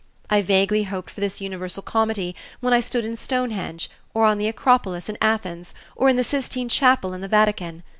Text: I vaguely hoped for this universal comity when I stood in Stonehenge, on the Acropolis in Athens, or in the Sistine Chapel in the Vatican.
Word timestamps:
I 0.31 0.41
vaguely 0.41 0.85
hoped 0.85 1.11
for 1.11 1.21
this 1.21 1.41
universal 1.41 1.83
comity 1.83 2.35
when 2.59 2.73
I 2.73 2.79
stood 2.79 3.05
in 3.05 3.15
Stonehenge, 3.15 3.87
on 4.15 4.39
the 4.39 4.47
Acropolis 4.47 5.09
in 5.09 5.17
Athens, 5.21 5.75
or 5.95 6.09
in 6.09 6.15
the 6.15 6.23
Sistine 6.23 6.69
Chapel 6.69 7.13
in 7.13 7.21
the 7.21 7.27
Vatican. 7.27 7.83